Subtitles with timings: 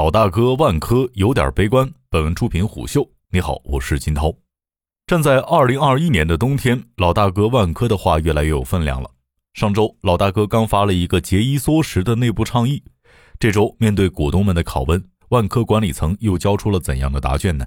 [0.00, 1.86] 老大哥万科有点悲观。
[2.08, 4.34] 本文出品虎嗅，你好，我是金涛。
[5.06, 9.10] 站在二零二一年的冬天，老大哥万科的话越来越有分量了。
[9.52, 12.82] 上周，老大哥刚发了一个节衣缩食的内部倡议。
[13.38, 17.66] 这周，面对股东们的拷问，万科管理层又交出了怎样的答卷呢？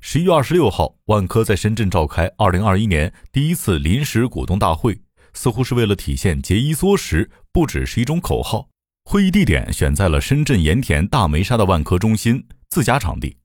[0.00, 5.00] 十一月二十六号，万科在深圳召开二零二一年第一次临时股东大会，
[5.32, 8.68] 似乎是为了体现节衣缩食，不只是一种口号。
[9.04, 13.36] 会议地点选在了深圳盐田大梅沙的万科中心自家场地。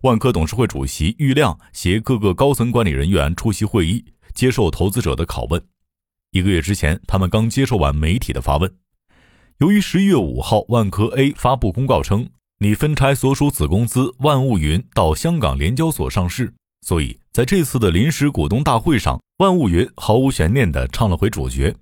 [0.00, 4.04] 万科董事会主席郁亮携各个高层管理人员出席会议，
[4.34, 5.62] 接受投资者的拷问。
[6.32, 8.74] 一个月之前，他们刚接受完媒体的发问。
[9.58, 16.52] 由于十一月五号，万科 A 发布公告称拟分拆所属子公司万物云到香港联交所上市，
[16.84, 21.76] 所以在这次的临时股东大会上，万物云毫无悬念地唱了回主角。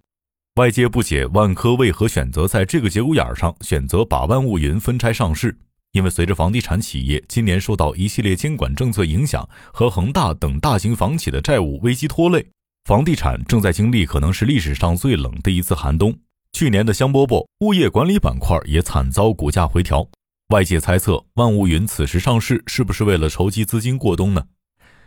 [0.60, 5.56] 外界不解万科为何选择在这个节骨眼上选择把万物云分拆上市。
[5.92, 12.46] 因为随着房地产企业今年受到一系列监管政策影响和恒大等大型房企的债务危机拖累，
[12.84, 16.14] 房地产正在经历可能是历史上最冷的一次寒冬。
[16.52, 20.06] 去年的香饽饽物业管理板块也惨遭股价回调。
[20.50, 24.44] 外界猜测万物云此时上市是不是为了筹集资金过冬呢？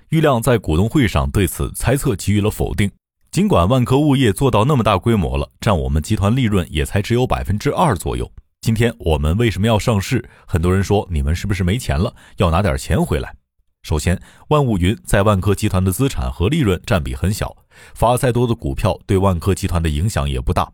[0.09, 2.89] 郁亮在股东会上对此猜测给予了否定。
[3.33, 8.31] 尽管万科物业做到那么大规模了，占我们集团利润也才只有百分之二左右。
[8.61, 10.23] 今天我们为什么要上市？
[10.45, 13.35] 很多人说你们是不是没钱了，要拿点钱回来？
[13.81, 17.57] 首先，万物云在万科集团的资产和利润占比很小，
[17.95, 20.71] 发再多的股票对万科集团的影响也不大。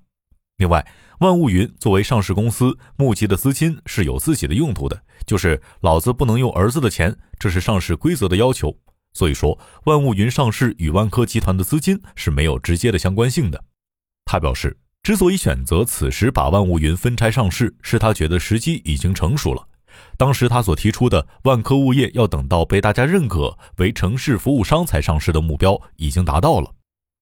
[0.57, 0.85] 另外，
[1.21, 8.75] 万物云作为上市公司，募集的资金是有自己的用途的，就是老子不能用儿子的钱，这是上市规则的要求。
[9.19, 13.61] 所以说，万物云上市与万科集团的资金是没有直接的相关性的。
[14.23, 14.77] 他表示。
[15.01, 19.65] 之所以选择此时把万物云分拆上市，是他觉得时机已经成熟了。
[20.17, 26.75] 当时他所提出的万科物业要等到被大家认可为城市服务商才上市的目标已经达到了。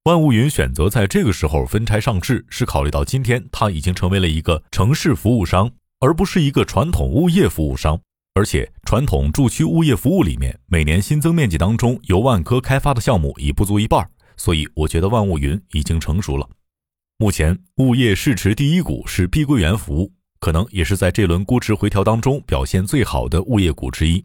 [0.05, 5.69] 万物云选择在这个时候分拆上市，是考虑到今天它已经成为了一个城市服务商，
[5.99, 8.01] 而不是一个传统物业服务商。
[8.37, 16.47] 而且，传统住区物业服务里面，每年新增面积当中由万科开发的项目已不足一半，所以我觉得万物云已经成熟了。
[17.17, 24.23] 目前，物业市值第一股是碧桂园服务，可能也是在这轮估值回调当中表现最好的物业股之一。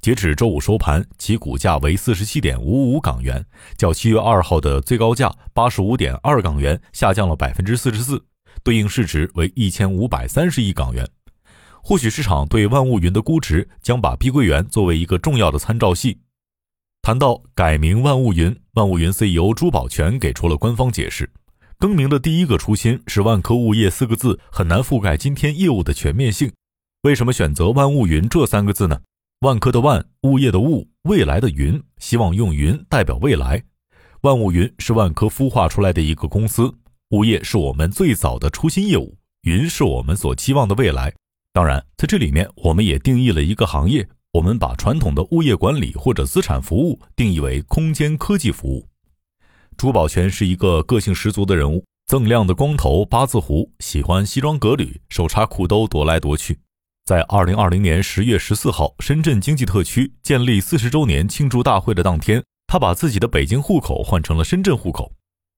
[0.00, 3.44] 截止周五收盘，其股价为四十七点五五港元，
[3.76, 8.24] 较七月二号的最高价八十五点二港元下降了百分之四十四，
[8.62, 11.04] 对应市值为一千五百三十亿港元。
[11.82, 16.18] 或许市场对万物云的估值将把碧桂园作为一个重要的参照系。
[17.02, 21.30] 谈到改名万物云，万物云 CEO 朱宝全给出了官方解释。
[21.78, 26.52] 更名的第一个初心是“万科物业”四个字很难覆盖今天业务的全面性。
[27.04, 29.00] 为什么选择“万物云”这三个字呢？
[29.40, 33.64] 万科的万，物业的物，未来的云，希望用云代表未来。
[34.20, 36.74] 万物云是万科孵化出来的一个公司，
[37.12, 41.14] 物业是我们最早的初心业务，云是我们所期望的未来。
[41.52, 48.86] 当然，在这里面我们也定义了一个行业，我们把传统的物业管理或者资产服务定义为空间科技服务。
[49.76, 56.60] 朱宝全是一个个性十足的人物，锃亮的光头，八字胡，喜欢西装革履，手插裤兜踱来踱去。
[57.04, 65.10] 在二零二零年十月十四号，深圳经济特区建立四十周年庆祝大会的当天，他把自己的北京户口换成了深圳户口。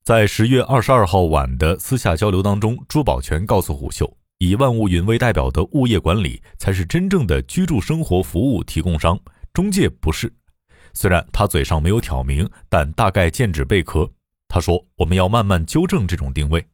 [0.03, 4.11] 在十月二十二号晚的私下交流当中，朱宝全告诉虎嗅，
[4.43, 9.17] 以万物云为代表的物业管理才是真正的居住生活服务提供商，
[9.53, 10.35] 中介不是。
[10.95, 14.11] 虽然他嘴上没有挑明，但大概剑指贝壳。
[14.49, 16.67] 他说：“我们要慢慢纠正这种定位。”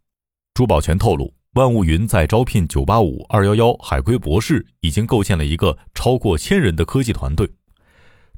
[0.54, 7.46] 朱宝全透露，万物云在招聘985、211、海归博士，已经构建了一个超过千人的科技团队。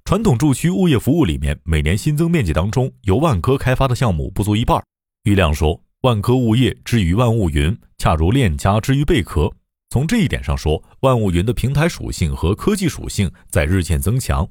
[0.05, 4.83] 传统住区物业服务里面，每年新增面积当中，由万科开发的项目不足一半。
[5.23, 9.53] 郁亮说：“万科物业之于万物云，恰如链家之于贝壳。
[9.91, 14.49] 从这一点上说，万物云的平台属性和科技属性在日渐增强。”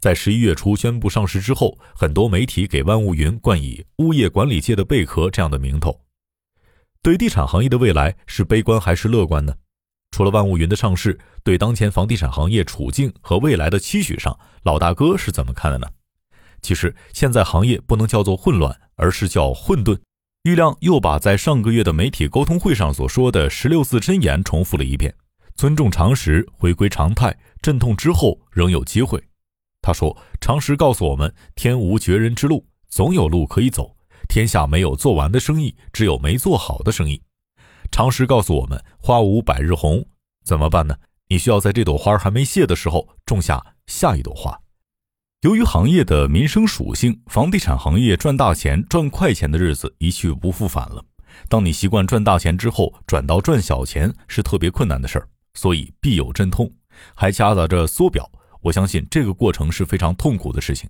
[0.00, 6.00] 在十一月初宣布上市之后，很多媒体给万物云冠以“物业管理界的贝壳”这样的名头。
[7.00, 9.54] 对地产行业的未来是悲观还是乐观呢？
[10.10, 15.86] 除了万物云的上市，对当前房地产行业处境和未来的期许上，老大哥是怎么看的呢？
[16.60, 19.96] 其实现在行业不能叫做混乱，而是叫混沌。
[20.44, 25.14] 郁亮又把在上个月的媒体沟通会上所说的十六字真言重复了一遍：
[25.54, 29.22] 尊重常识，回归常态，阵痛之后仍有机会。
[29.80, 33.96] 他说：“常识告诉我们，天无绝人之路，总有路可以走。
[34.28, 37.22] 天下没有做完的生意，只有没做好的生意。
[37.92, 40.04] 常识告诉我们，花无百日红。
[40.44, 40.96] 怎么办呢？
[41.28, 44.60] 你需要在这朵花还没谢的时候种下下一朵花。
[45.42, 51.04] 由于行业的民生属性，房地产行业赚大钱、赚快钱的日子一去不复返了。
[51.48, 56.70] 当你习惯赚大钱之后，转到赚小钱是特别困难的事儿，所以必有阵痛，
[57.16, 58.30] 还夹杂着缩表。
[58.60, 60.88] 我相信这个过程是非常痛苦的事情。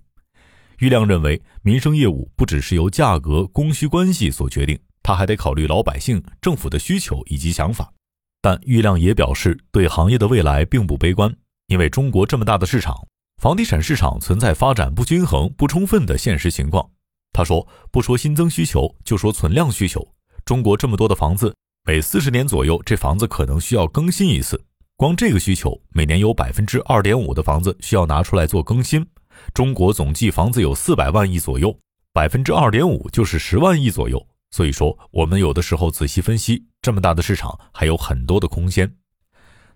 [0.77, 7.91] 郁亮认为，民生业务不只是由价格、供需关系所决定，他还得考虑老百姓、政府的需求以及想法。
[8.39, 11.35] 但郁亮也表示，对行业的未来并不悲观，
[11.69, 12.95] 因为中国这么大的市场，
[13.43, 16.89] 房地产市场存在发展不均衡、不充分的现实情况。
[17.33, 20.01] 他说：“不说新增需求，就说存量需求。
[20.45, 21.53] 中国这么多的房子，
[21.85, 24.63] 每四十年左右，这房子可能需要更新一次。
[24.95, 29.05] 光这个需求，每年有百分之二点五的房子需要拿出来做更新。
[29.53, 31.77] 中国总计房子有四百万亿左右，
[32.13, 34.25] 百分之二点五就是十万亿左右。
[34.51, 38.89] 所以说，我们有的时候仔细分析，这么大的市场还有很多的空间。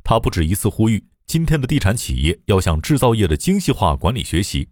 [0.06, 4.69] 他不止一次呼吁，今天的地产企业要向制造业的精细化管理学习。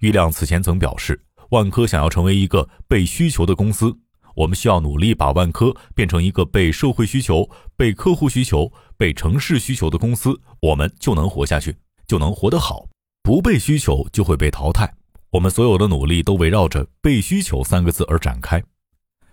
[0.00, 1.20] 郁亮此前曾表示。
[1.50, 3.96] 万科想要成为一个被需求的公司，
[4.34, 11.76] 我们需要努力把万科变成一个被社会需求、被客户需求、被城市需求的公司，我们就能活下去，
[12.08, 12.88] 就能活得好。
[13.22, 14.92] 不被需求就会被淘汰。
[15.30, 18.60] 我们所有的努力都围绕着“被需求”三个字而展开。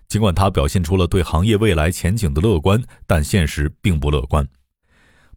[0.08, 4.48] 尽管他表现出了对行业未来前景的乐观，但现实并不乐观。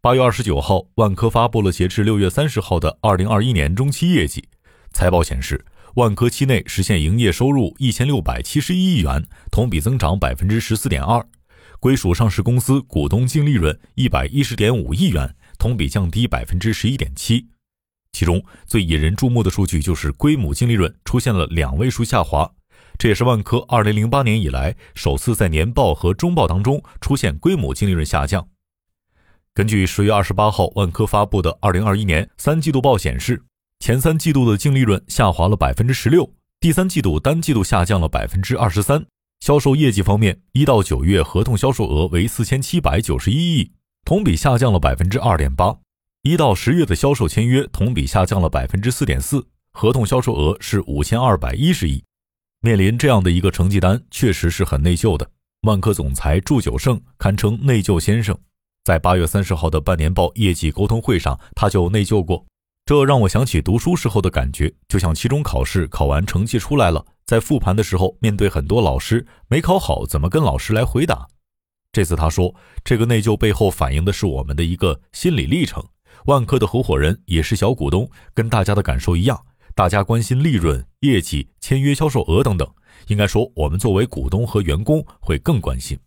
[0.04, 4.46] 八月二十九号，万科发布了截至六月三十号的二零二一年中期业绩，
[4.92, 5.64] 财报显示。
[5.94, 11.22] 万科期内实现营业收入一千六百七十一亿元，同比增长百分之十四点二；
[11.80, 17.46] 归属上市公司股东净利润一百一十点五亿元，同比降低百分之十一点七。
[18.12, 22.52] 其中最引人注目的数据就是归母净利润出现了两位数下滑，
[22.98, 28.46] 这也是万科二零零八年以来首次在年报和中报当中出现归母净利润下降。
[29.56, 33.40] 根据十月二十八号万科发布的二零二一年三季度报显示。
[33.78, 36.28] 前三季度的净利润下滑了百分之十六，
[36.58, 39.06] 第三季度单季度下降了百分之二十三。
[39.38, 43.70] 销售业绩方面，一到九月合同销售额为四千七百九十一亿，
[44.04, 45.76] 同比下降了百分之二点八。
[46.22, 52.02] 一到十月的销售签约同比下降了百分之四点四，合同销售额是五千二百一十亿。
[52.60, 55.30] 面临这样的一个成绩单，确实是很内疚的。
[55.60, 58.36] 万科总裁祝九胜堪称内疚先生，
[58.84, 62.44] 在八月三十号的半年报业绩沟通会上，他就内疚过。
[62.84, 71.26] 这让我想起读书时候的感觉，就像期中考试考完成绩出来了，在复盘的时候，面对很多老师没考好，怎么跟老师来回答？
[71.92, 72.54] 这次他说，
[72.84, 75.82] 这个内疚背后反映的是我们的一个心理历程。
[76.26, 82.70] 万科的合伙人也是小股东，跟大家的感受一样，大家关心利润、业绩、签约销售额等等。
[83.06, 85.98] 应该说，我们作为股东和员工会更关心。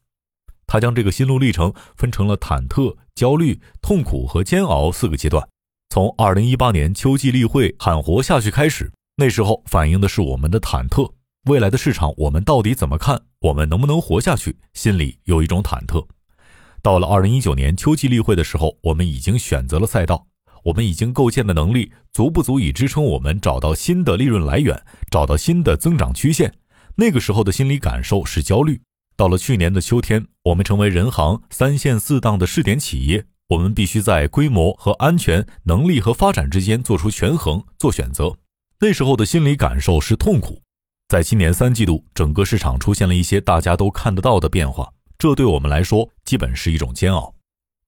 [0.68, 5.48] 他将这个心路历程分成了忐忑、焦虑、痛苦和煎熬四个阶段。
[5.90, 11.10] 从二零一八年秋季例会喊活下去开始，那时候反映的是我们的忐忑，
[11.46, 13.22] 未来的市场我们到底怎么看？
[13.40, 14.58] 我们能不能活下去？
[14.74, 16.06] 心里有一种忐忑。
[16.82, 20.28] 到了二零一九年秋季例会的时候，我们已经选择了赛道，
[20.64, 26.54] 我们已经构建的能力足不足以支撑我们找到新的利润来源，找到新的增长曲线？
[26.96, 28.82] 那个时候的心理感受是焦虑。
[29.18, 33.26] 到了去年的秋天，我们成为人行三线四档的试点企业。
[33.50, 38.38] 我们必须在规模和安全、能力和发展之间做出权衡，做选择。
[38.80, 40.62] 那时候的心理感受是痛苦。
[41.08, 47.34] 在今年三季度，整个市场出现了一些大家都看得到的变化，这对我们来说基本是一种煎熬。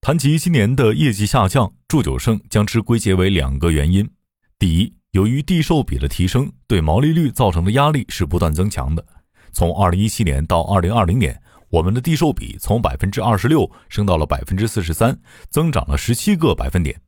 [0.01, 4.09] 谈及今年的业绩下降，祝九胜将之归结为两个原因：
[4.57, 9.05] 第一，由于地售比的提升，对毛利率造成的压力是不断增强的。
[9.51, 11.41] 从二零一七年到二零二零年。
[11.69, 15.15] 我们的地售比从百分之二十六升到了百分之四十三，
[15.51, 16.99] 增长了十七个百分点。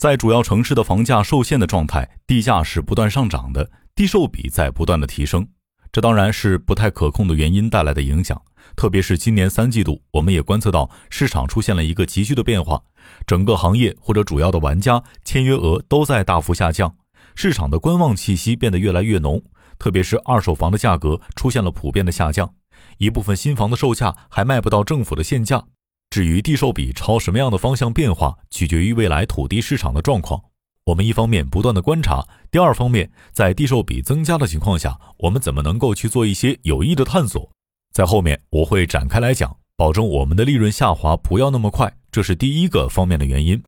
[0.00, 5.46] 在主要城市的房价受限的状态，地价是不断上涨的，地售比在不断的提升。
[5.92, 8.40] 这当然是不太可控的原因带来的影响。
[8.74, 12.82] 特别是今年三季度，我们也观测到市场出现了一个急剧的变化，
[13.26, 16.96] 整个行业或者主要的玩家签约额都在大幅下降，
[17.34, 19.42] 市场的观望气息变得越来越浓。
[19.78, 22.54] 特别是二手房的价格出现了普遍的下降。
[22.98, 25.64] 一部分新房的售价还卖不到政府的限价。
[26.10, 30.42] 至于地售比朝什么样的方向变化，取决于未来土地市场的状况。
[30.84, 37.50] 我们一方面不断的观察，第二方面在地售比增加的情况下，我们怎么能够去做一些有益的探索？
[37.92, 43.62] 在后面我会展开来讲，保证我们的利润下滑不要那么快，这是第一个方面的原因。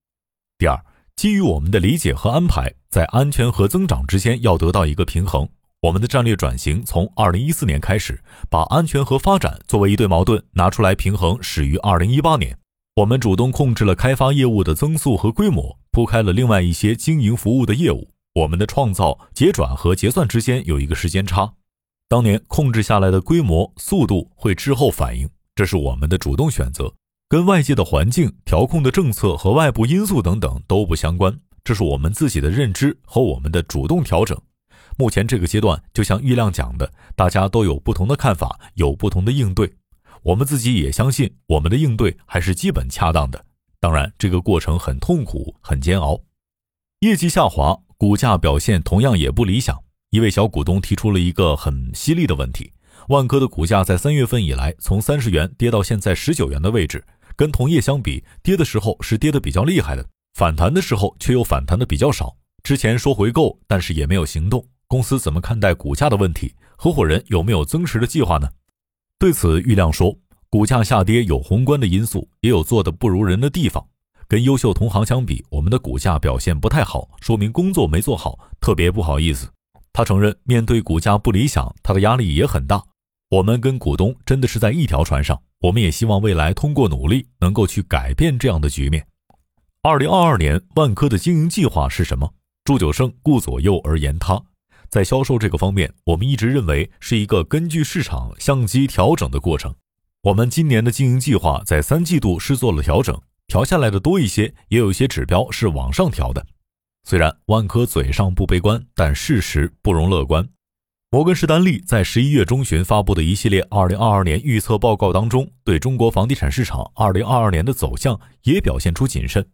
[0.58, 0.84] 第二，
[1.16, 5.48] 基于我们的理解和安排，在安全和增长之间要得到一个平衡。
[5.82, 12.56] 我们的战略转型从二零一四年开始，把安全和发展作为一对矛盾拿出来平衡，始于二零一八年。
[12.96, 18.10] 我们主动控制了开发业务的增速和规模，铺开了另外一些经营服务的业务。
[18.34, 21.54] 我们的创造、结转和结算之间有一个时间差，
[22.08, 26.92] 当年控制下来的规模、速度会滞后反应，这是我们的主动选择，
[27.32, 31.34] 跟外界的环境、调控的政策和外部因素等等都不相关。
[31.64, 34.38] 这是我们自己的认知和我们的主动调整。
[34.98, 39.72] 目前这个阶段，就像玉亮讲的，大家都有不同的看法，有不同的应对。
[40.24, 43.42] 我们自己也相信，我们的应对还是基本恰当的。
[43.80, 46.20] 当然，这个过程很痛苦，很煎熬。
[47.00, 49.82] 业绩下滑，股价表现同样也不理想。
[50.10, 52.74] 一位小股东提出了一个很犀利的问题：
[53.08, 57.02] 万科的股价在三月份以来，从三十元跌到现在十九元的位置，
[57.36, 60.06] 跟同业相比，跌的时候是跌的比较厉害的。
[60.34, 62.34] 反弹的时候却又反弹的比较少。
[62.62, 64.64] 之前说回购，但是也没有行动。
[64.86, 66.54] 公司怎么看待股价的问题？
[66.76, 68.48] 合伙人有没有增持的计划呢？
[69.18, 70.16] 对此，郁亮说
[70.50, 73.86] ：“股价下跌有宏观的因素，也有做的不如人的地方。
[74.26, 79.48] 跟优秀同行相比，我们的股价表现不太好，说明工作没做好，特别不好意思。”
[79.92, 82.82] 他承认，面对股价不理想，他的压力也很大。
[83.32, 89.06] 我们跟股东真的是在一条船上，我们也希望未来通过努力能够去改变这样的局面。
[89.82, 92.34] 二零二二年，万科的经营计划是什么？
[92.62, 94.38] 祝九胜顾左右而言他，
[94.90, 99.74] 在销售这个方面，我们一直认为是一个根据市场相机调整的过程。
[100.24, 106.46] 我们今年的经营计划在三季度是做了调整，调下来的多一些，也有一些指标是往上调的。
[107.04, 110.46] 虽然万科嘴上不悲观，但事实不容乐观。
[111.14, 119.46] 摩根士丹利在十一月中旬发布的一系列二零二二年预测报告当中，对中国房地产市场二零二二年的走向也表现出谨慎。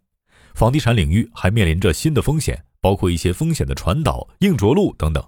[0.55, 5.21] 房地产领域还面临着新的风险，包括一些风险的传导、硬着陆等等。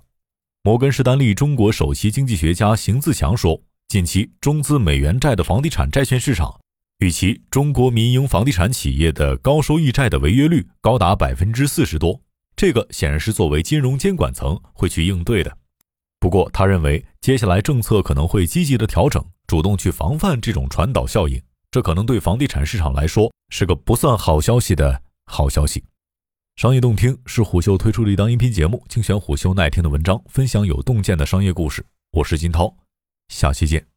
[0.64, 6.62] 摩根士丹利中国首席经济学家邢自强说，近期中资美元债的房地产债券市场，
[7.00, 12.22] 与其中国民营房地产企业的高收益债的违约率高达百分之四十多。
[12.56, 15.58] 这个显然是作为金融监管层会去应对的。
[16.22, 21.42] 不过，他认为接下来政策可能会积极的调整，主动去防范这种传导效应。
[21.72, 25.02] 这可能对房地产市场来说是个不算好消息的。
[25.26, 25.84] 好消息，
[26.58, 31.84] 商业洞听是虎嗅推出的一档音频节目，精选虎嗅耐听的文章，分享有洞见的商业故事。
[32.12, 32.76] 我是金涛，
[33.30, 33.91] 下期见。